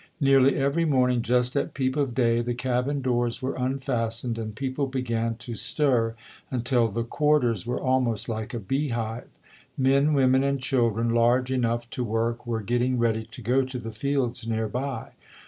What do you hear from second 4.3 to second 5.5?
and people began